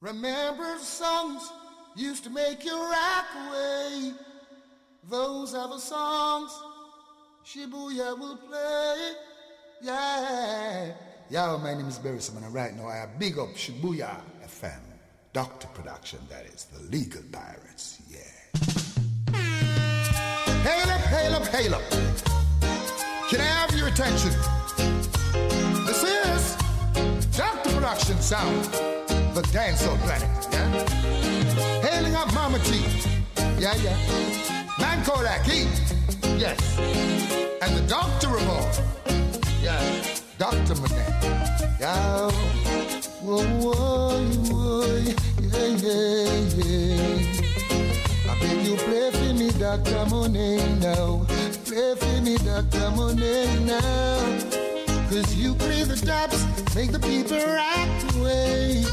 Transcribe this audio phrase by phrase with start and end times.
[0.00, 1.52] Remember songs
[1.94, 4.12] used to make you rock away.
[5.10, 6.50] Those are the songs
[7.44, 9.12] Shibuya will play.
[9.82, 10.92] Yeah.
[11.28, 14.80] Yo, my name is Barry Simon, and right now I have big up Shibuya FM.
[15.32, 18.18] Doctor Production, that is, the legal pirates, yeah.
[20.62, 21.82] Hail up, hail up, hail up.
[23.28, 24.30] Can I have your attention?
[25.86, 26.56] This is
[27.36, 28.64] Doctor Production Sound,
[29.42, 30.68] the dancehall planet, yeah?
[31.80, 32.84] Hailing up Mama T,
[33.58, 33.96] yeah, yeah.
[34.78, 35.66] Man called Aki,
[36.36, 36.78] yes.
[37.62, 38.68] And the Doctor of all,
[39.62, 39.80] yeah.
[40.36, 40.74] Dr.
[40.80, 42.30] Manan, yeah.
[43.22, 44.18] Whoa, whoa,
[44.50, 44.96] whoa,
[45.38, 47.10] yeah, yeah, yeah.
[48.30, 50.06] I beg you play for me, Dr.
[50.10, 51.26] Monet now.
[51.64, 52.90] Play for me, Dr.
[52.90, 54.59] Monet now.
[55.10, 58.84] Cause you play the tops, make the people act away.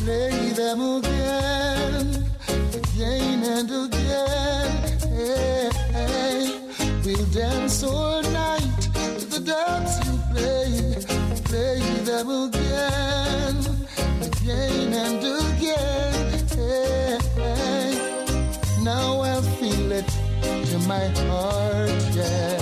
[0.00, 2.24] Play them again,
[2.72, 4.70] again and again.
[5.12, 6.58] Hey, hey.
[7.04, 8.80] We'll dance all night
[9.18, 10.96] to the dubs you play.
[11.44, 13.56] Play them again,
[14.22, 16.48] again and again.
[16.48, 18.82] Hey, hey.
[18.82, 20.08] Now I feel it
[20.70, 22.61] to my heart, yes.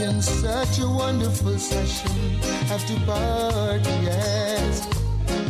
[0.00, 4.86] In such a wonderful session have to part, yes.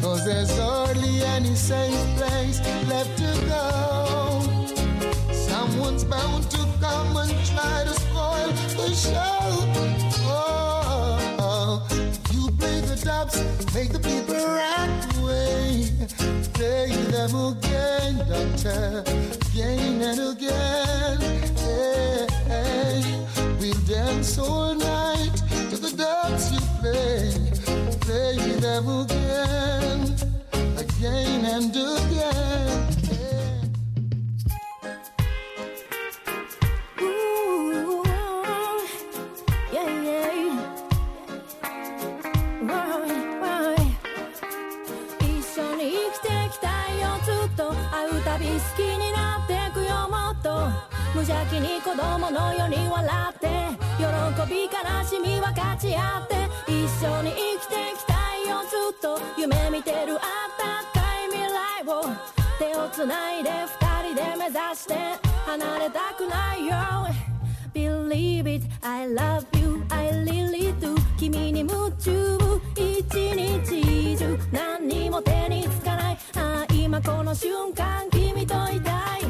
[0.00, 4.40] Cause there's hardly any safe place left to go.
[5.34, 9.38] Someone's bound to come and try to spoil the show.
[11.38, 11.86] Oh,
[12.32, 13.36] you play the tops,
[13.74, 15.90] make the people act away.
[16.54, 19.04] Play them again, doctor,
[19.52, 21.20] again and again.
[22.46, 23.47] Hey.
[23.68, 25.36] We'll dance all night
[25.68, 27.28] to the dubs you play.
[28.00, 30.16] Play them again,
[30.78, 32.88] again and again.
[45.20, 50.70] 一緒に生きてきたいよずっと会うたび好きになってくよもっと
[51.14, 53.48] 無邪気に子供のように笑って
[54.48, 60.22] び悲しみ分かち合って一緒に生きていきたいよずっと夢見てるあっ
[60.56, 62.02] たかい未来を
[62.58, 64.94] 手をつないで二人で目指して
[65.44, 66.74] 離れたくないよ
[67.74, 70.96] Believe it, I love you, I really do.
[71.16, 72.38] 君に夢中
[72.74, 76.18] 一日中何にも手につかない。
[76.34, 79.20] ああ今この瞬間君といたい。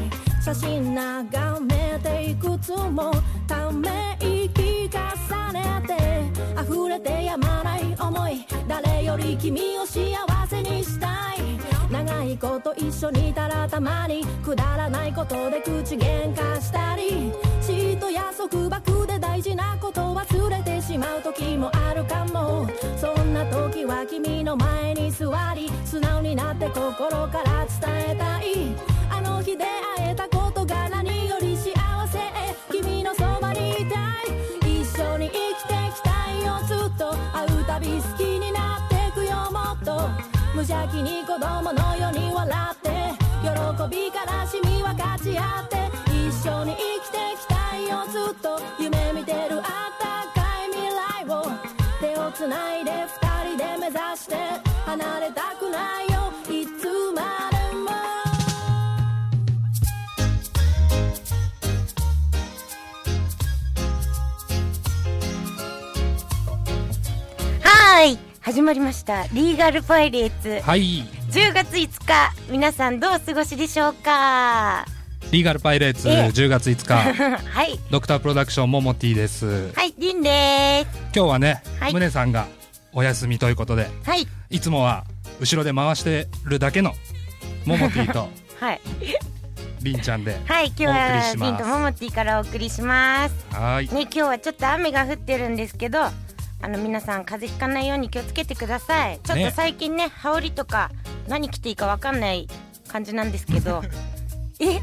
[0.41, 3.11] 写真眺めていくつも。
[9.19, 10.15] り君を幸
[10.47, 11.39] せにしたい。
[11.91, 17.31] 長いこと一緒にいたらたまにくだらないことで口喧嘩したり。
[17.61, 22.67] 嫉妬や束縛で大事なこと忘れてしまう時もあるかも。
[22.97, 28.75] そんな時は君の前に座り素直になって心から伝えたい。
[29.09, 31.73] あの日出会えたことが何より幸
[32.07, 32.19] せ。
[32.71, 34.81] 君のそばにいたい。
[34.81, 36.59] 一緒に生きてきたいよ。
[36.67, 38.28] ずっと会うたび好き。
[40.59, 42.89] 無邪気に子供のように笑って
[43.41, 43.49] 喜
[43.89, 44.11] び悲
[44.45, 45.77] しみ分かち合って
[46.11, 51.47] 一緒に生きてきたいよずっと夢見てるあったかい未来を。
[52.01, 54.35] 手をつないで二人で目指して
[54.85, 57.91] 離れたくないよいつまでも。
[67.63, 68.28] はい。
[68.41, 69.23] 始まりました。
[69.33, 70.59] リーガルパイレーツ。
[70.61, 71.03] はい。
[71.31, 74.85] 10月5日皆さんどうお過ごしでしょうか？
[75.31, 76.13] リーガルパイレーツえ。
[76.13, 76.93] え10月5日。
[77.51, 77.79] はい。
[77.91, 79.71] ドクタープロダクションモモティです。
[79.75, 80.85] はいリンで
[81.15, 81.93] 今日はねはい。
[81.93, 82.47] ムネさんが
[82.93, 84.25] お休みということですはい。
[84.49, 85.03] いつもは
[85.39, 86.93] 後ろで回してるだけの
[87.65, 88.81] モモティと はい。
[89.81, 91.51] リンちゃんではい今日はします。
[91.51, 93.35] リンとモモティからお送りします。
[93.51, 93.93] はーい。
[93.93, 96.09] ね今日はちょっと雨が降ってるんですけど
[96.61, 99.19] あの皆さん風邪ひかないように気をつけてください。
[99.19, 100.91] ちょっねと最近ね羽織とか
[101.27, 102.47] 何着ていいかわかんない
[102.87, 103.81] 感じなんですけど。
[104.59, 104.79] え？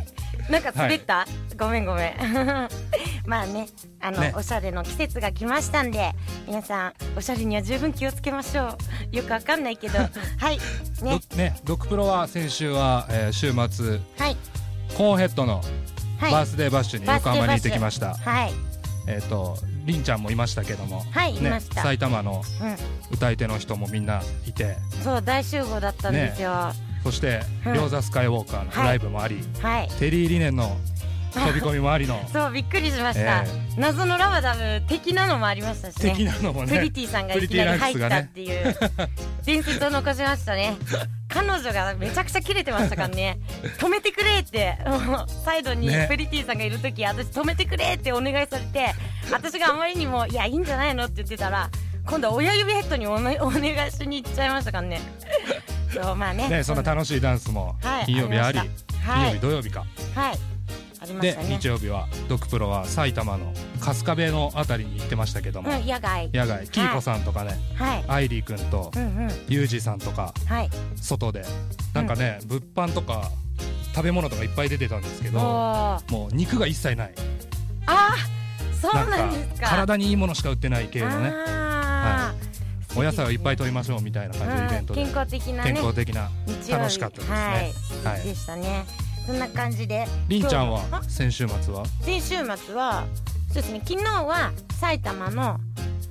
[0.51, 1.27] なんか滑った、
[1.59, 2.15] ごめんごめん。
[3.27, 3.67] まあね
[4.01, 4.33] あのね。
[4.37, 6.13] おしゃれの季節が来ましたんで
[6.47, 8.79] 皆さんおしゃれには十分気をつけましょ
[9.13, 9.17] う。
[9.17, 9.99] よくわかんないけど。
[10.39, 10.59] はい。
[11.03, 11.21] ね。
[11.31, 11.57] どね。
[11.65, 14.01] ドクプロは先週は、えー週末。
[14.19, 14.37] はい。
[14.97, 15.63] コーンヘッドの
[16.19, 16.33] はい。
[16.33, 18.53] バースデーバッシュに横浜に行ってきました、はい。
[19.09, 21.83] えっ、とりんちゃんもいましたけども、はいいねました。
[21.83, 22.77] 埼玉のうん。
[23.13, 26.73] 歌い手の人もみんないてそう大集合だったんですよ、
[27.05, 27.75] そしてうん。
[27.75, 29.89] 両座スカイウォーカーのライブもあり、はい。
[29.99, 30.77] テリー・リネンの
[31.45, 32.21] 飛び込みもありの。
[32.33, 33.47] そうびっくりしました、え
[33.77, 36.13] 謎のラバダム的なのもありましたしね。
[36.13, 36.77] 的なのもね。
[36.77, 38.75] プリティさんがいきなり入ったっていう。
[39.45, 40.77] 伝説を残しましたね。
[41.29, 43.39] 彼女がめちゃくちゃキレてましたからね。
[43.79, 44.79] 止めてくれって
[45.45, 46.07] サイドにね。
[46.09, 48.95] プリティさんがいる時、私止めてくれってお願いされて
[49.31, 51.71] 私があまりにもいやいいんじゃないのって言ってたら
[52.07, 55.01] 今度は親指ヘッドにお,、ね、お願いしに行っちゃいましたからね。
[55.93, 56.49] そうまあね。
[56.49, 58.07] ねそんな楽しいダンスもはい。
[58.07, 58.95] 金曜日あり、ありました。
[58.95, 59.85] 金曜日はい土曜日か、
[60.15, 60.56] はい
[61.21, 66.31] で日曜日はドクプロは埼玉の春日部のあたりに行ってましたけども、うん野外。
[66.33, 66.69] 野外。
[66.69, 68.05] キーコさんとかね、はい。
[68.09, 69.31] アイリーくんとうんうん。
[69.49, 70.71] ユージさんとかはい。
[70.97, 71.45] 外で。
[71.95, 73.31] なんかね、物販とか
[73.95, 76.13] 食べ物とかいっぱい出てたんですけおどー。
[76.13, 77.15] もう肉が一切ない。
[77.87, 79.69] あーそうなんですか。
[79.69, 81.33] 体にいいものしか売ってない系のね。
[81.33, 82.99] あー。
[82.99, 85.03] お野菜をいっぱい取りましょうみたいな感じのイベントで。
[85.03, 85.73] うん健康的なね。
[85.73, 86.31] 健康的な
[86.71, 87.37] 楽しかったですね。
[87.37, 88.23] はい、はい。
[88.23, 88.85] でしたね
[89.27, 90.07] そんな感じで。
[90.29, 91.03] りんちゃんは？
[91.09, 91.85] 先週末は？
[92.03, 93.05] 先週末は
[93.49, 93.83] そうですね。
[93.85, 95.59] 昨日は埼玉の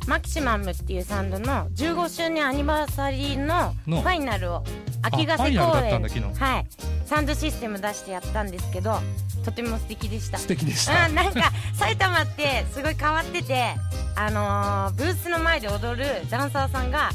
[0.08, 4.02] マキシマムっていうサンドの15周年アニバーサリーのの？
[4.02, 4.64] ファイナルを
[5.02, 6.34] 秋ヶ瀬公園。
[6.34, 6.68] はい。
[7.06, 8.98] サンドシステム出してやったんですけど
[9.44, 10.38] とても素敵でした。
[10.40, 11.08] 素敵でした。
[11.08, 13.76] うん、なんか埼玉ってすごい変わってて
[14.16, 17.12] あのーブースの前で踊るダンサーさんが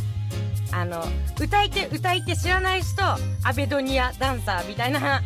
[0.73, 1.05] あの
[1.41, 3.03] 歌い手歌い手知らない人
[3.45, 5.23] アベドニアダンサーみたいな。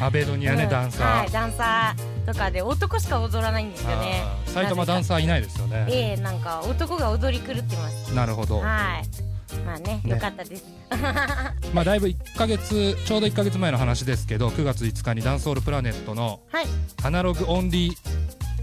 [0.00, 0.70] アベドニアね、うん。
[0.70, 1.18] ダンサー。
[1.20, 4.22] はい、ダンサーとかで男しか踊らないんですよね。
[4.46, 5.86] 埼玉ダンサーいないですよね。
[5.88, 8.14] ええなんか男が踊り狂ってます。
[8.14, 8.58] なるほど。
[8.58, 9.60] はい。
[9.64, 10.10] まあねね。
[10.10, 10.64] よかったです。
[11.72, 16.66] まあだいぶ1ヶ月ちょうど1ヶ月前の話ですけど9月5日にダンスホールプラネットのはい。
[17.02, 17.92] アナログオンリ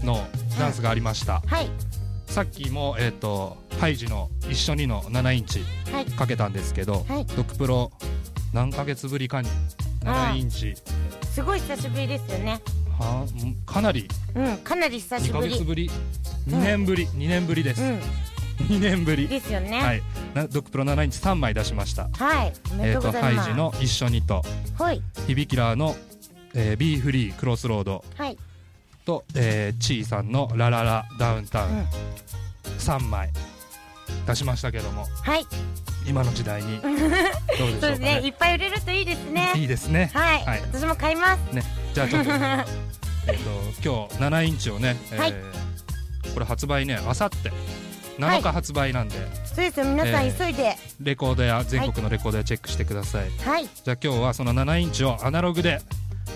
[0.02, 0.26] ーの
[0.58, 1.70] ダンスがありました、はい
[2.28, 6.06] さっきもえっ、とハイジの一緒にの7インチはい。
[6.06, 7.26] かけたんですけど、はい。
[7.26, 7.90] ドクプロ
[8.52, 9.48] 何ヶ月ぶりかに
[10.04, 10.74] 7インチ。
[11.32, 12.60] すごい久しぶりですよね。
[12.98, 14.08] はんかなり。
[14.34, 15.50] うんかなり久2ヶしぶり。
[15.50, 15.90] 月ぶり。
[16.48, 17.98] 2年ぶり、2年ぶりです、うん。
[18.66, 19.26] 2年ぶり。
[19.26, 19.82] ですよね。
[19.82, 20.02] はい。
[20.34, 22.08] なドクプロ7インチ3枚出しました。
[22.12, 22.52] はい。
[22.80, 24.42] えっ、とハイジの一緒にと。
[24.78, 25.02] はい。
[25.26, 25.96] ヒビキラーの、
[26.54, 28.04] えー、ビーフリークロスロード。
[28.16, 28.36] はい
[29.08, 31.86] と、えー、チーさんのラララダウンタウン、うん。
[32.78, 33.30] 3枚
[34.26, 35.06] 出しましたけども。
[35.22, 35.46] はい。
[36.06, 37.20] 今の時代に どうでしょうか
[37.56, 38.18] そうですね。
[38.20, 39.52] いねっぱい売れるといいですね。
[39.56, 40.10] いいですね。
[40.12, 40.60] はい、はい。
[40.60, 41.54] 私も買います。
[41.54, 41.62] ね。
[41.94, 42.30] じゃあちょっと
[43.32, 43.38] えっ
[43.82, 45.34] と今日7インチをね、えーはい。
[46.34, 47.50] これ発売ねあさって
[48.18, 49.16] 7日発売なんで、
[49.46, 49.86] そうですよ。
[49.86, 50.76] 皆さんえー急いで。
[51.00, 53.64] レコードや全国のレコードやチェックしてください、はい。
[53.64, 55.80] じゃあ今日はその7インチをアナログで、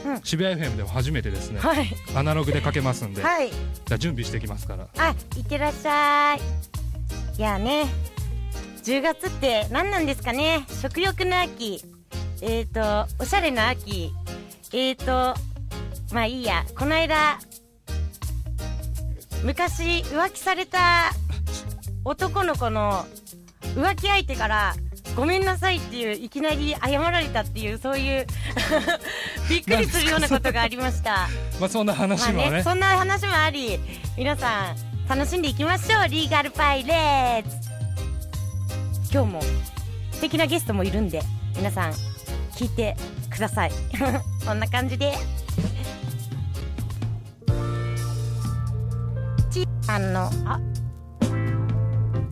[0.05, 0.21] うん。
[0.23, 1.89] 渋谷 FM でも初めてですね、はい。
[2.15, 3.51] アナログでかけますんで、はい。
[3.51, 4.89] じゃあ準備してきますから。
[4.99, 6.41] あいってらっしゃい。
[7.39, 7.87] いやね。
[8.85, 10.67] 10月って何なんですかね。
[10.81, 11.83] 食欲の秋。
[12.41, 14.13] えっ、ー、とおしゃれな秋。
[14.73, 15.41] えっ、ー、と
[16.13, 16.65] まあいいや。
[16.77, 17.39] この間
[19.45, 21.13] 昔浮気された
[22.05, 23.07] 男の子の
[23.75, 24.75] 浮気相手から
[25.17, 28.27] ごめんなさいっていういきなり謝られたっていうそういう
[29.53, 31.29] びっくりするようなことがありました。
[31.61, 33.79] まあそんな話もね,、まあね、そんな話もあり
[34.17, 34.77] 皆さん
[35.09, 36.09] 楽しんでいきましょう。
[36.09, 37.57] リーガルパイレーツ。
[39.13, 39.43] 今日も
[40.13, 41.21] 素敵なゲストもいるんで
[41.55, 41.93] 皆さん
[42.53, 42.97] 聞いて
[43.31, 43.73] ください。
[44.47, 45.13] こんな感じで。
[49.51, 50.59] ちーさんのあ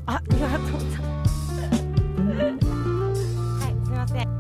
[0.07, 1.61] あありがとうございます。
[3.61, 4.31] はいすいません「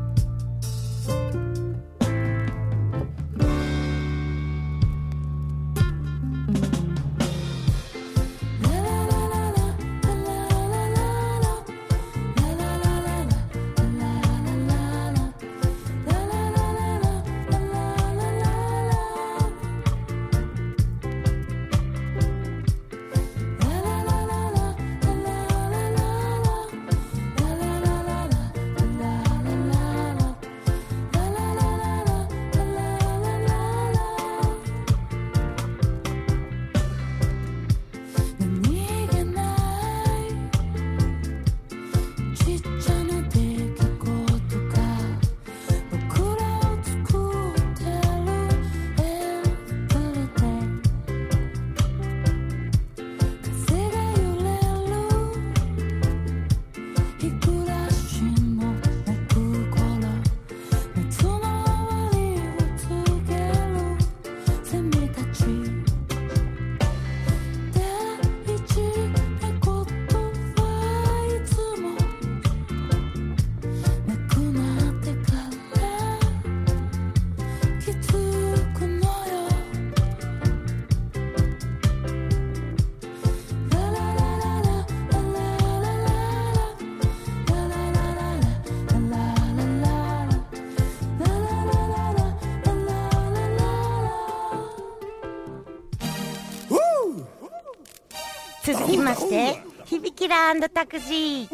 [99.30, 101.48] して響きラタクジー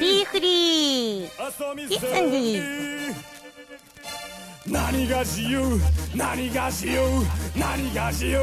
[0.00, 3.14] ビーフリーキスンディ
[4.66, 5.60] 何が自由
[6.14, 7.00] 何が自由
[7.54, 8.38] 何が自由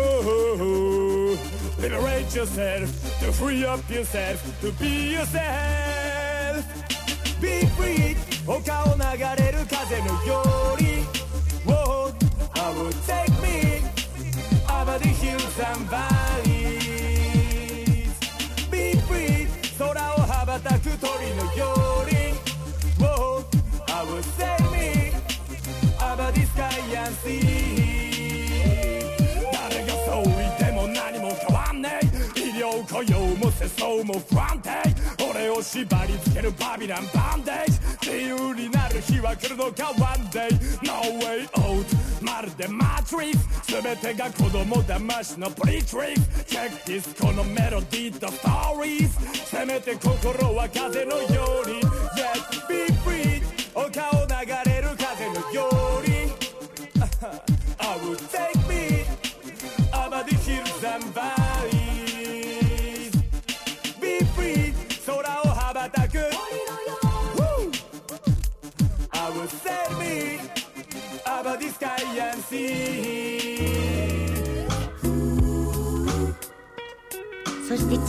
[1.79, 2.87] Liberate yourself
[3.19, 6.63] to free up yourself to be yourself
[7.41, 10.43] Be free 丘を流れる風のよ
[10.77, 11.03] うに
[11.65, 12.13] Whoa,
[12.53, 13.81] I will take me
[14.69, 16.58] over the hills and valleys
[21.09, 21.73] ばたく鳥のよ
[22.03, 22.13] うに
[22.99, 23.43] Whoa,
[23.87, 25.11] I will take me
[25.99, 27.49] over the sky and sea
[29.51, 31.99] 誰がそう言っても何も変わんね
[32.35, 34.69] え医療雇用も世相も不安定
[35.39, 37.65] 俺を縛り付けるバビランバンデー
[38.01, 40.49] ジ自由になる日は来るのか One day.
[40.83, 41.85] No way out.
[42.21, 53.28] まるでマトリックス全てが子供騙しのプリトリックチェックディスコのメロディーとストーリーズせめて心は風のように Yes be free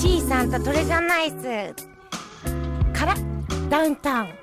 [0.00, 1.74] そしてちーさんとトレジャーナイス
[2.98, 3.14] から
[3.68, 4.39] ダウンタウン。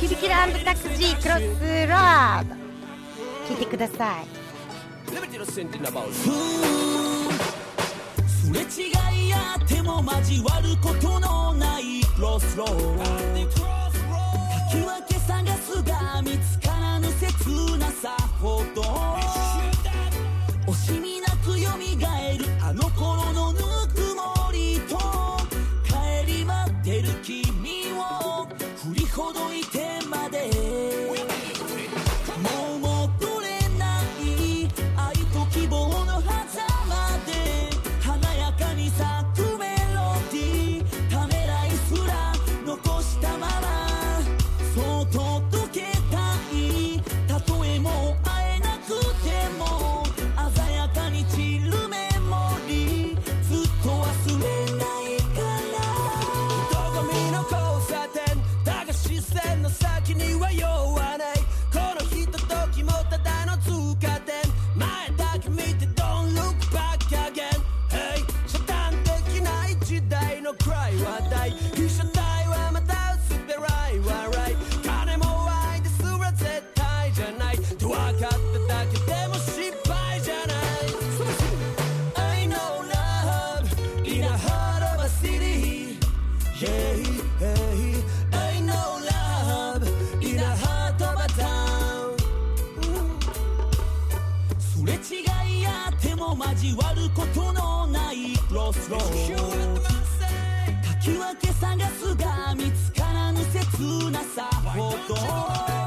[0.00, 1.40] 響きラタクジークロス
[1.86, 2.54] ロード。
[3.48, 4.26] 聞いてください。
[8.28, 8.90] すれ違
[9.26, 12.76] いやっても交わることのないクロスロード。
[12.98, 13.04] か
[14.70, 18.82] き分け探すが見つからぬ切なさほど。
[70.50, 74.56] の暗い話題被写体はまた薄っぺらい笑い。
[74.82, 77.58] 金も愛ですら絶対じゃない。
[77.58, 80.56] と分かっただけでも失敗じゃない。
[82.16, 83.68] I know love
[84.04, 85.98] in a heart of a city
[86.58, 87.00] yeah,
[94.86, 94.98] れ違
[95.60, 99.69] いっても交わることのないロスロー
[101.36, 105.79] け探すが見つからぬ切なさほど。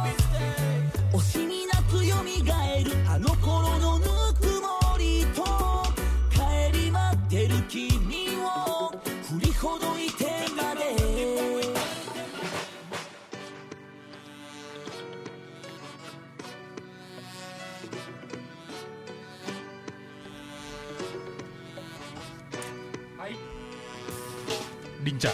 [25.03, 25.33] りんちゃん。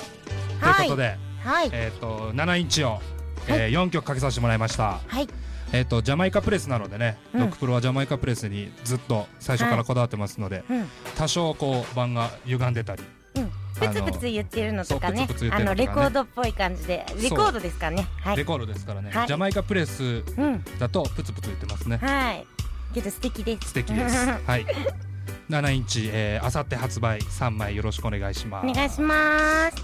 [0.59, 0.75] はい。
[0.75, 1.69] ということで、はい。
[1.71, 2.99] えっ、と7インチを、
[3.47, 4.99] えー4曲かけさせてもらいました。
[5.05, 5.27] はい。
[5.71, 7.39] えっ、とジャマイカプレスなのでね、うん。
[7.41, 10.88] ロックプロはジャマイカプレスにずっと最初からこだわってますので、うん。
[11.17, 13.03] 多少こう盤が歪んでたり
[13.35, 13.51] うん。
[13.79, 18.07] プツプツ言ってるのとかねそうプツプツ言ってあのレコードっぽい感じでレコードですかね。
[18.21, 18.38] はい。
[18.38, 19.27] レコードですからね、はい。
[19.27, 20.63] ジャマイカプレスうん。
[20.79, 21.97] だとプツプツ言ってますね。
[21.97, 22.45] はい。
[22.93, 23.69] けど素敵です。
[23.69, 24.27] 素敵です。
[24.45, 24.65] はい
[25.50, 28.68] 7インチ、えー、あさって発売3枚よろしくお願いします。
[28.68, 29.84] お願いします。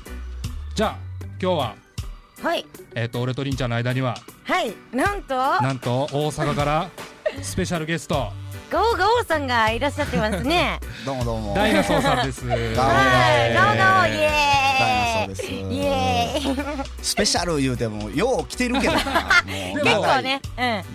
[0.75, 0.97] じゃあ
[1.41, 1.75] 今日は
[2.43, 2.65] はい。
[2.93, 4.75] えっ、と俺とりんちゃんの間にははい。
[4.93, 6.89] なんとなんと大阪から
[7.41, 8.31] スペシャルゲスト。
[8.69, 10.79] ガオガオさんがいらっしゃってますね。
[11.03, 11.53] どうもどうも。
[11.55, 12.47] ダイナソーさんです。
[12.47, 13.53] はい。
[13.55, 14.79] ガオガオイエーイ。
[14.79, 15.45] ダイナソーです。
[15.45, 15.94] イエーイ
[17.01, 18.99] スペシャル言うてもよう来てるけどな。
[19.45, 20.41] もうで結も構ね。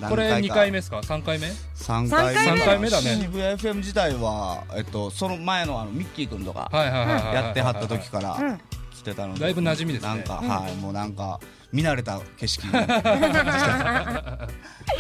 [0.03, 2.41] うんこれ2回目ですか？3回目？3回目。
[2.41, 3.19] 三回目だね。
[3.21, 8.61] 渋谷 FM 自体は、えっと、その前のあのミッキー君とかやってはった時からうん。
[9.01, 10.09] 来てたのでだいぶ馴染みですね。
[10.09, 11.41] なんか、はいもうなんか
[11.73, 13.03] 見慣れた景色みたいな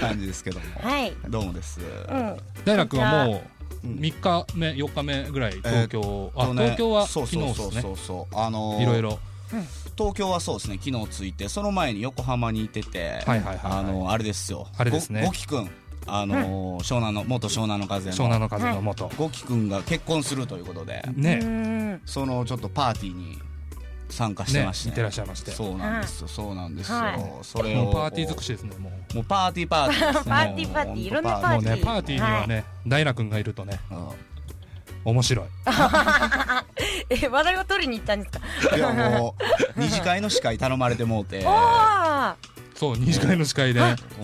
[0.01, 0.65] 感じですけども。
[0.81, 1.13] はい。
[1.29, 2.37] どうもです、うん。
[2.65, 3.43] 大楽はも
[3.85, 3.97] ううん。
[3.97, 9.19] 3日目4日目ぐらい東京、あとね東京はそう昨日そうそうですねそうそうあのーいろいろ
[9.97, 13.79] 東京はそうですね昨日着いてその前に横浜にいてて、はいはいはいはい。
[13.81, 14.67] あのあれですよ。
[14.77, 15.23] あれですね。
[15.23, 15.71] ごごきくん
[16.07, 18.17] あのー湘南の元湘南の風の。
[18.17, 21.05] 湘南の風の元、ごきくんが結婚するということで。
[21.17, 22.01] うねん。
[22.05, 23.39] そのちょっとパーティーに
[24.09, 25.51] 参加してまして、ね行ってらっしゃいまして。
[25.51, 27.21] そうなんですよ、そうなんですよ、はい。
[27.43, 27.85] それを。
[27.85, 29.15] もうパーティー尽くしですねもう。
[29.15, 30.25] もうパーティーパーティーですね。
[30.25, 31.77] パーティーパーティーいろんなパーもうティー。
[31.77, 32.21] ねパーティーに。
[32.21, 33.79] はね、ダイナ君がいるとね。
[33.91, 34.13] ー
[35.05, 35.47] 面白い。
[37.11, 38.41] え笑いを取りに行ったんですか？
[38.73, 39.35] うんいやも
[39.77, 41.43] う二次会の司会頼まれてもうて。
[42.75, 43.81] そう二次会の司会で、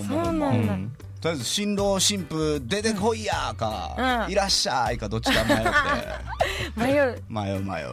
[0.09, 0.47] そうなんだ。
[0.49, 0.97] うん。
[1.21, 4.33] とりあえず新郎新婦出てこいやか、うん。
[4.33, 5.65] いらっしゃいかどっちか迷って。
[6.77, 7.23] 迷う。
[7.29, 7.93] 迷う迷う。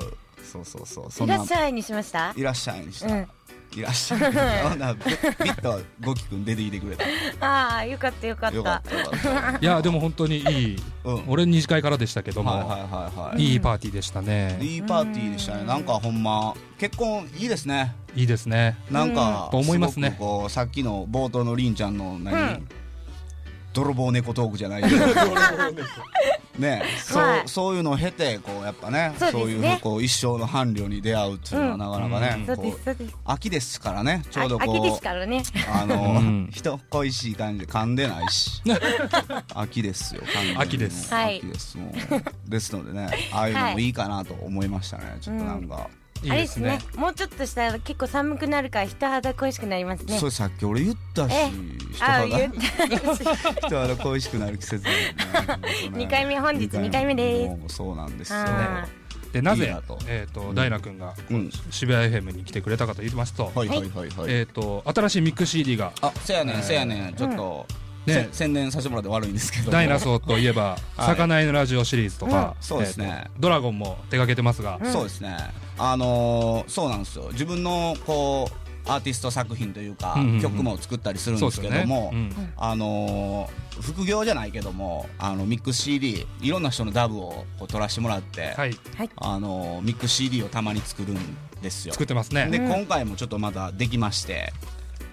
[0.49, 1.27] そうそうそう。
[1.27, 2.33] いらっしゃいにしました？
[2.35, 3.27] いらっしゃいにした、うん
[3.75, 4.19] いらっしゃい
[4.63, 7.05] ほんならビビッとゴキ君出てきてくれた。
[7.41, 9.57] ああよかったよかった。
[9.59, 11.23] いやでも本当にいい、うん。
[11.27, 13.53] 俺二次会からでしたけども、はいはいはいはい。
[13.53, 15.63] いいパーティーでしたね、いいパーティーでしたね。
[15.63, 17.95] なんかほんま結婚いいですね。
[18.15, 18.77] いいですね。
[18.91, 20.15] なんか、と思いますね。
[20.19, 22.67] こうさっきの冒頭のりんちゃんの何、うん
[23.73, 25.05] 泥棒猫トークじゃないけど
[26.59, 27.41] ねそう、はい。
[27.47, 33.15] そういうのを経てこうやっぱねそういうこう一生の伴侶に出会うっていうのはなかなかね、そうこうですそうです。
[33.25, 35.37] 秋ですからねちょうどあ秋ですこからね。
[35.37, 36.49] うあの、うん。
[36.51, 38.61] 人恋しい感じで噛んでないし。
[39.55, 40.21] 秋ですよ
[40.57, 41.13] 秋です。
[41.13, 41.37] はい。
[41.37, 41.93] 秋ですも
[42.47, 42.49] う。
[42.49, 46.77] ですのでねああいうのもいいかなと思いましたね、ちょっとなんか、いいあれですですね。
[46.77, 50.17] ねもうちょっとしたら結構寒くなるから人肌恋しくなりますね。
[50.17, 51.49] それさっき俺言ったしえ？
[51.93, 52.23] 人肌。
[52.23, 52.53] あ言っ
[53.65, 55.15] 人肌恋しくなる季節だよね。
[55.93, 57.13] 二回目本日二回目。
[57.15, 57.49] です。
[57.49, 58.39] もうそうなんですよ。
[58.39, 58.87] あ
[59.31, 59.97] でなぜいいなと。
[60.07, 61.51] えーとダイナ君がうん。
[61.71, 63.67] 渋谷 FM に来てくれたかと言いますと,、はい。
[63.67, 63.79] はい。
[63.79, 63.89] はい。
[63.89, 65.91] はい、えー、と新しいミック CD が。
[66.01, 67.15] あせやねんせやねん。
[67.15, 67.65] ちょっと、
[68.05, 68.29] ね。
[68.31, 71.07] せ宣伝させてもらって悪いんですけどダイナソーといえば「はい。
[71.07, 73.05] 魚へのラジオ」シリーズとか、そうですね。
[73.05, 75.37] えーとドラゴンも手掛けてますが、そうですね。
[75.77, 77.29] あのーそうなんですよ。
[77.31, 80.41] 自分のこうアーティスト作品というか、うんうんうん。
[80.41, 82.31] 曲も作ったりするんでですけども、うん。
[82.57, 88.77] あのー副業じゃないけどもあのミックス CD いろんな人のダブをこう取らせてもらって、はい。
[89.15, 91.93] あのーミックス CD をたまに作るんですよ。
[91.93, 92.47] 作ってますね。
[92.51, 94.53] で、今回もちょっとまだできまして、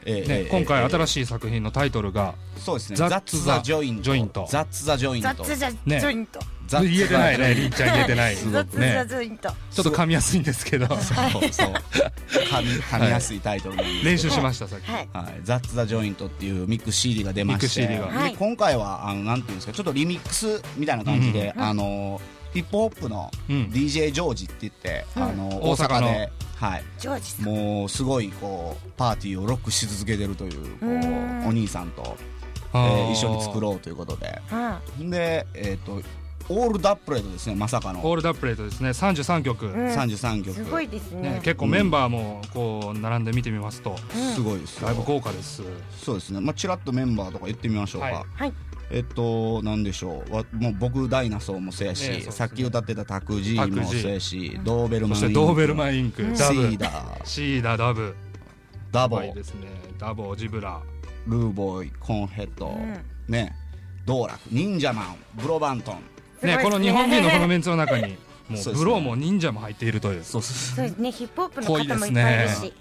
[0.04, 0.90] えーねえー今回えー。
[0.90, 2.96] 新しい作品のタイトルがそうですね。
[2.96, 4.02] ザッザッツ・ザ・ジョイント。
[4.02, 4.46] ジョイント。
[4.48, 5.28] ザッツ・ザ・ジョイント。
[5.28, 6.40] 雑じゃジねョイント。
[6.66, 8.36] ザッツ言えてないねりんちゃん言えてない。
[8.36, 8.42] ト。
[8.42, 10.86] ちょっと噛みやすいんですけど。
[10.86, 10.98] そう。
[10.98, 11.14] そ
[11.66, 11.72] う。
[12.30, 15.08] 噛み噛みやすいタイトル練習しましたさっき、はい。
[15.12, 17.80] はい、ザッツ・ザ・ジョイントっていうミックス CD が出まして。
[17.82, 18.20] ミックス CD が。
[18.20, 18.32] はい。
[18.32, 22.20] で今回はあのなんていうんですかちょっとリミックスみたいな感じで、あの
[22.52, 23.70] ヒップホップのうん。
[23.72, 26.08] DJ ジョージって言って、あの大大阪の。
[26.08, 27.44] 阪で、はい、ジョージさん。
[27.46, 31.46] もうすごいこうパーティーをロックし続けてるというこううん。
[31.46, 32.18] お兄さんと、
[32.74, 33.08] えあー。
[33.08, 34.42] ー一緒に作ろうということで。
[34.50, 36.02] あで、えー、と
[36.50, 38.04] オールダップレートですねまさかの。
[38.04, 38.90] オールダップレートですね。
[38.90, 41.30] 33曲、うん33曲すごいですね。
[41.30, 43.96] ね結構メンバーもこう並んで見てみますと、
[44.34, 44.88] すごいですよ。
[44.88, 45.62] だいぶ豪華です。
[45.98, 46.40] そうですね。
[46.40, 48.24] まあちらっとメンバーとか言ってみましょうか、はい。
[48.34, 48.52] はい
[48.90, 50.34] えっとなんでしょう。
[50.34, 56.22] わもう僕ダイナソーもそうやし、ねそうさっき歌ってたタクジーもそうやし、ドーベルマンそしてドーベルマンインク。
[56.34, 58.14] シダブーダーシーダダブ。
[58.90, 59.68] ダボはいですね。
[59.98, 60.80] ダボジブラ
[61.26, 63.04] ルーボーイコーンヘッド、ん。
[63.28, 63.54] ね。
[64.06, 66.02] 道楽忍者マンブロバントン。
[66.46, 68.16] ねこの日本人のこのメンツの中に
[68.48, 68.72] もそうですね。
[68.72, 70.24] うブローも忍者も入っているという。
[70.24, 70.98] そうそそうです。
[70.98, 72.72] ねヒップホップの方もいっぱいいるし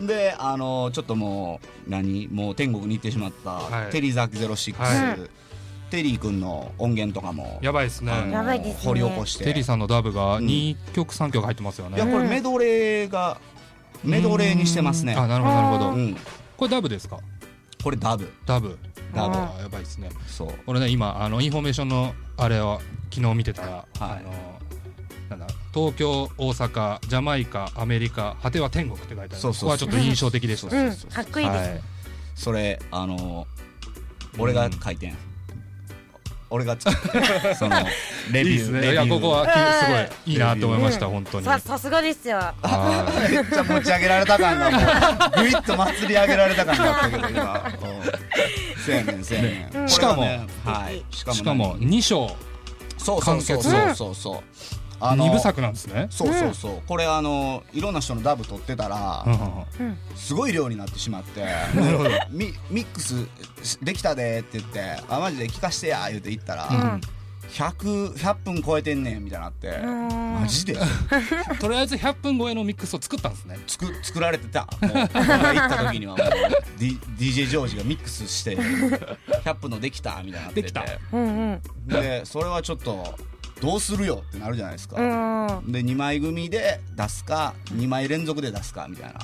[0.00, 2.26] うであのちょっともう何？
[2.28, 3.90] もう天国に行ってしまった、はい。
[3.90, 5.16] テリーザキ06、は
[5.90, 8.12] テリー君の音源とかもやばいですね。
[8.12, 8.80] あのやばいですね。
[8.84, 9.44] 掘り起こして。
[9.44, 10.46] テリーさんのダブがうん。
[10.46, 13.38] 2曲3曲入ってますよいやねこれメドレーが
[14.02, 15.14] メドレーにしてますね。
[15.14, 15.90] あなるほどなるほど。
[15.90, 16.16] うん。
[16.56, 17.18] これダブですか？
[17.82, 18.32] これダブ。
[18.46, 18.78] ダブ。
[19.14, 19.34] ダブ。
[19.62, 20.10] やばいですね。
[20.26, 20.48] そう。
[20.66, 22.80] 俺ね今あのインフォメーションのあれを
[23.12, 24.32] 昨日見てたら、あの
[25.30, 29.36] なんだ東京大阪ジャマイカアメリカ果ては天国って書いてある。
[29.36, 29.60] そうそうそう。
[29.60, 30.70] ここはちょっと印象的でした、う
[31.12, 31.80] かっこいいですはい
[32.34, 33.46] それあの
[34.38, 35.16] 俺が書いてん
[36.54, 37.54] 俺が作って。
[37.54, 37.76] その
[38.30, 38.88] レいいですビューレビュー。
[38.88, 41.12] ねいやここはきすごいいいなと思いました、うん。
[41.12, 41.46] 本当に。
[41.46, 42.36] ささすがですよ。
[42.36, 47.72] はめっちゃ持ち上げられた感がもうぐいっと祭り上げられた感があったけど今。
[47.82, 47.86] う
[48.78, 49.88] んせやねんせやねん。
[49.88, 51.04] しかもい。
[51.10, 52.36] しかも何2章
[52.98, 53.62] そうそうそう
[53.94, 54.42] そうそう
[55.06, 56.06] あの2部作なんですね。
[56.10, 56.82] そうそうそう。
[56.86, 59.24] これあのいろんな人のダブ撮ってたら
[60.16, 62.10] すごい量になってしまって なるほど。
[62.30, 63.26] ミミックス
[63.82, 67.00] できたでって言ってあマジで聞かしてや言うて言ったら、うん。
[67.50, 70.40] 100 100分超えてんねんみたいになってん。
[70.40, 70.76] マジで？
[71.60, 73.58] とりあえず100分超えのミックスを作ったんですね。
[73.66, 74.66] 作作られてた。
[74.80, 76.16] 行った時には。
[76.18, 76.28] もう、
[76.78, 80.62] D、DJ ジョージがミックスして100分のできたみたいになってて。
[80.62, 80.84] できた。
[81.12, 81.62] うんうん。
[81.88, 83.14] でそれはちょっと
[83.60, 85.72] どうするよってなるじゃないですか、うん。
[85.72, 89.18] で2枚組で出すか2枚連続で出すかみたいな、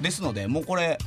[0.00, 0.98] ですのでもうこれ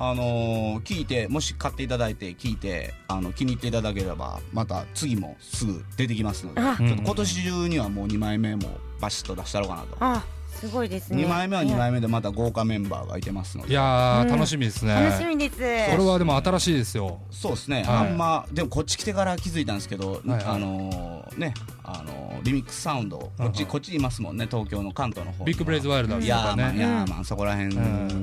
[0.00, 6.76] あのー聞いてもし買っていただいて聞いてあの気に入っていただければまた次もすぐ出てきますのであ。
[6.76, 10.24] ちょっと今年中にはもう2枚目もバシッと出したろうかなと、あ
[10.60, 11.24] すごいですね。
[11.24, 13.70] 2枚目は2枚目でまた豪華メンバーがいてますので。
[13.70, 14.28] いやー、うん。
[14.28, 14.94] 楽しみですね。
[14.94, 15.56] 楽しみです。
[15.56, 17.20] これはでも新しいですよ。
[17.30, 18.08] そうですね、はい。
[18.08, 25.44] あんまでもこっち来てから気づいたんですけど、あのーねあのーリミックスサウンドこっち、こっちいますもんね東京の関東の方。
[25.44, 27.76] ビッグブレイズワイルダーズとかいやーまあいねやーまあそこら辺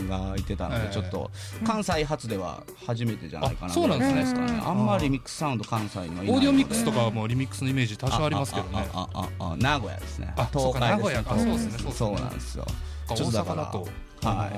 [0.08, 0.92] がいてたので、うん。
[0.92, 1.32] ちょっと
[1.66, 4.68] 関西発では初めてじゃないかなあそうなんですかねうん。
[4.68, 6.32] あんまりリミックスサウンド関西にはいないので。
[6.32, 8.88] オーディオミックスとかはもうリミックスのイメージ多少ありますけどね。
[8.94, 10.34] あああああ名古屋ですね。
[10.38, 11.36] あそうか名古屋か。
[11.36, 12.22] 東海そうですねそうですね。
[12.22, 12.66] そうなんですよ。
[13.08, 14.28] 大ちょっとだから阪だと。
[14.28, 14.52] は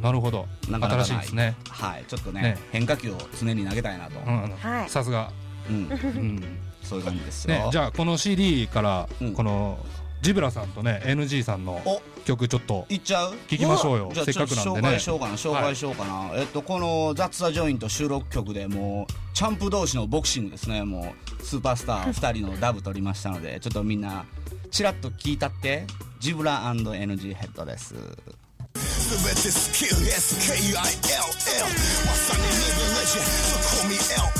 [0.00, 0.02] い。
[0.02, 0.46] なるほど。
[0.68, 1.56] なかなか新しいですね。
[1.68, 2.04] はい。
[2.06, 2.58] ちょっとねね。
[2.72, 4.88] 変化球を常に投げたいなと、うんうんはい。
[4.88, 5.30] さすが。
[5.68, 5.76] うん。
[5.76, 6.42] うん。
[6.82, 9.34] そういう感じですよ、ねじゃあこの CD からうん。
[9.34, 9.78] この
[10.20, 12.02] ジブラさんとね NG さんのお。
[12.24, 13.32] 曲ちょっといっちゃう？
[13.48, 14.10] 聞きましょうよ。
[14.14, 14.88] じゃあせっかくなんでね。
[14.90, 15.34] 紹介しようかな。
[15.34, 20.84] 紹介しようかな、えっとこの「ザ・ツ・ザ・ジョイント」収録曲でもうチャンプ同士のボクシングですね。
[20.84, 24.24] もうスーパースター2人のダブ取りましたのでちょっとみんな
[24.72, 25.84] チラッと聞いたって
[26.18, 27.92] ジブラ &NG ヘッドです。
[27.92, 28.00] 全
[29.36, 30.88] てスキル SKILL ま
[32.16, 34.32] さにリブレジェンそこみ LL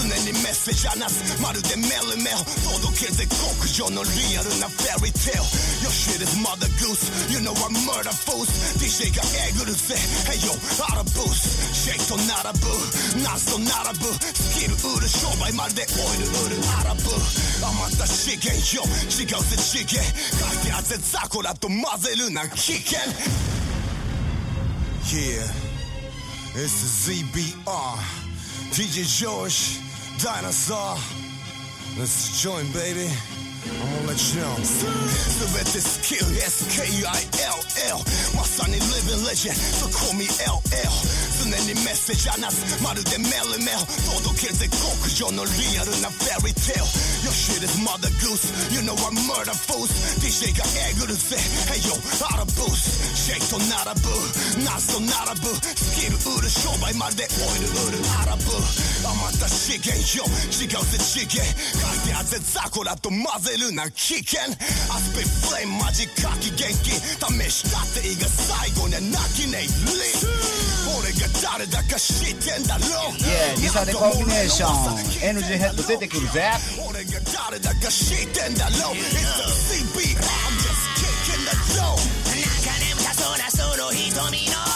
[0.00, 1.42] 常にメッセージ話す。
[1.42, 2.40] まるでメルメル
[2.72, 4.08] 届けぜ極上のリ
[4.40, 5.44] アルなフェリーテール
[5.84, 7.04] Your shit is mother goose.
[7.28, 8.48] You know I'm murder fools.
[8.80, 9.92] DJ がえぐるぜ
[10.24, 10.56] Hey yo
[10.88, 12.32] アラブースシェイクと並
[12.64, 12.64] ぶ
[13.20, 13.68] ナスと並
[14.00, 14.76] ぶスキル
[15.10, 17.00] 売る商売まるでオイル売るアラブ
[17.66, 23.00] 余った資源よ違うぜ次元書いてあぜザコラと混ぜるな危険
[25.10, 25.42] Yeah,
[26.54, 27.98] it's the ZBR.
[28.70, 29.80] DJ George,
[30.22, 30.96] Dinosaur.
[31.98, 33.10] Let's join, baby.
[33.60, 34.56] I'm gonna let you know.
[34.56, 37.60] 全てスキル SKILL.
[38.36, 40.60] まさに Living Legend そこみ LL
[41.40, 43.80] 常にメッセージ話すまるでメルメル
[44.16, 46.84] 届けぜ極上のリアルなフェリーテール
[47.20, 48.48] Your shit is mother goose.
[48.72, 49.92] You know I'm murder fools.
[50.24, 51.36] DJ がえぐるぜ
[51.68, 51.92] Hey yo
[52.32, 64.40] アラブースシェイクと並ぶナスと並ぶスキル売る商売まるでオイル売るアラブ余った資源よ違うぜ次元書いてあぜザコラと混ぜるな危険。
[64.90, 69.70] アスペフレームマジ書き元気試したっていいが最後には泣きねえリ
[70.98, 73.14] 俺が誰だか知ってんだろう。
[73.18, 73.60] Yeah
[74.10, 76.50] ンビネーション NG ヘッド出てくるぜ
[76.88, 78.96] 俺が誰だか知ってんだろう。
[78.96, 79.18] It's the
[79.78, 81.96] CB I'm just kicking the door.
[82.26, 84.69] なんか眠たそうなその瞳の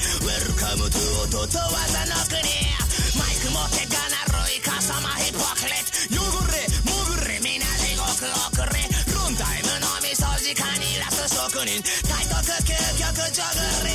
[0.00, 1.68] Welcome to 音と技
[2.08, 2.40] の国
[3.20, 8.80] マイク持ってがなるいかさまヒポクレット汚れ潜れみんな地獄遅れ
[9.12, 13.44] ロンタイムのみそ時間にラス職人体得究極ジョ
[13.84, 13.89] グリ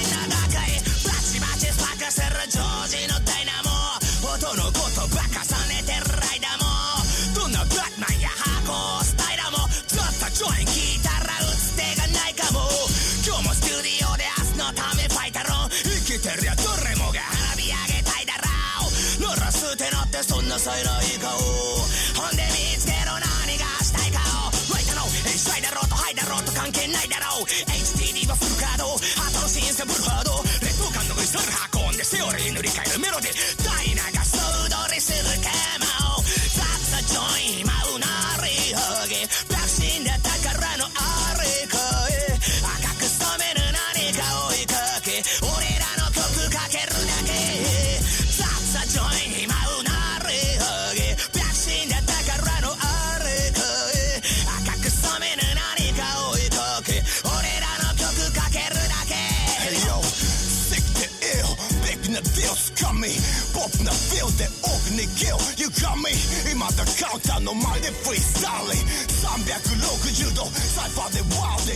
[16.26, 18.50] てりゃどれもが花火上げたいだろ
[18.90, 22.86] う乗らすてなってそんな才能いい顔ほんで見つ。
[22.90, 24.18] けろ何がしたいか
[24.50, 30.15] をライトのしたいだろうとハイだろうと関係ないだろう HTD はフルカードハートの新鮮ブルハ
[67.64, 71.76] カウンターの前でフリースタイリン360度サイファーでワーディ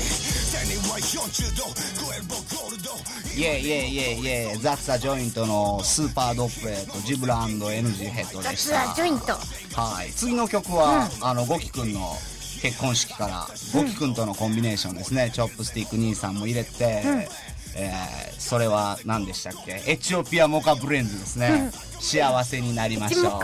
[0.50, 2.89] 手には40度超えるボゴールド
[3.36, 8.88] イェイイェイイェイイェイザッツァジョイントのスーパードップレートジブラ &NG ヘッドでし雑た。
[8.89, 9.34] はジョイント
[9.80, 10.12] はい。
[10.12, 12.18] 次の曲は、あのゴキくんの
[12.62, 15.32] 結婚式から、ゴキくんとのコンビネーションですね。
[15.34, 17.04] チョップスティック兄さんも入れて、
[17.76, 19.84] えーそれは何でしたっけ？
[19.86, 23.39] エチオピアモカブレンズですね、幸せになりましょう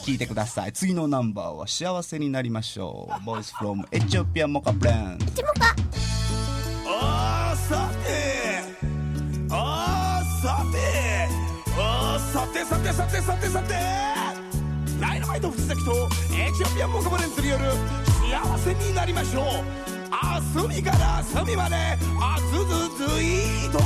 [0.00, 0.72] 聞いてください。
[0.72, 3.24] 次のナンバーは幸せになりましょう。
[3.24, 5.74] ボイスフロムエチオピアモカブレンズチモカ
[6.86, 8.62] あーさて。
[9.50, 11.28] あーさて。
[11.78, 13.74] あーさてさてさてさてさて。
[15.00, 17.64] ライナマイト藤崎とエチオピアンモカバレンツによる
[18.30, 19.44] 幸せになりましょう。
[20.10, 21.76] あ隅から隅まで
[22.20, 22.64] あずず
[23.14, 23.78] ずいーと